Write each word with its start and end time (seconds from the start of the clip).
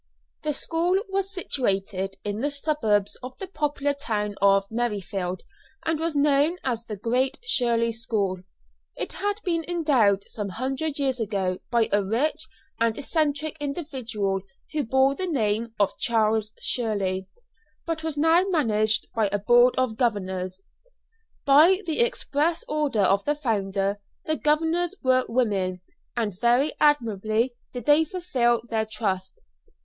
The 0.41 0.53
school 0.53 0.97
was 1.09 1.31
situated 1.31 2.15
in 2.23 2.39
the 2.41 2.49
suburbs 2.49 3.19
of 3.21 3.37
the 3.37 3.45
popular 3.45 3.93
town 3.93 4.33
of 4.41 4.65
Merrifield, 4.71 5.43
and 5.85 5.99
was 5.99 6.15
known 6.15 6.57
as 6.63 6.83
the 6.85 6.97
Great 6.97 7.37
Shirley 7.45 7.91
School. 7.91 8.41
It 8.95 9.13
had 9.13 9.35
been 9.43 9.63
endowed 9.63 10.23
some 10.27 10.49
hundred 10.57 10.97
years 10.97 11.19
ago 11.19 11.59
by 11.69 11.87
a 11.91 12.03
rich 12.03 12.47
and 12.79 12.97
eccentric 12.97 13.55
individual 13.59 14.41
who 14.71 14.83
bore 14.85 15.13
the 15.13 15.27
name 15.27 15.75
of 15.79 15.95
Charles 15.99 16.51
Shirley, 16.59 17.27
but 17.85 18.03
was 18.03 18.17
now 18.17 18.43
managed 18.49 19.05
by 19.13 19.27
a 19.31 19.37
Board 19.37 19.75
of 19.77 19.97
Governors. 19.97 20.63
By 21.45 21.83
the 21.85 21.99
express 21.99 22.63
order 22.67 23.01
of 23.03 23.23
the 23.25 23.35
founder, 23.35 23.99
the 24.25 24.35
governors 24.35 24.95
were 25.03 25.25
women; 25.29 25.81
and 26.17 26.41
very 26.41 26.73
admirably 26.79 27.53
did 27.71 27.85
they 27.85 28.03
fulfil 28.03 28.63
their 28.67 28.87
trust. 28.87 29.41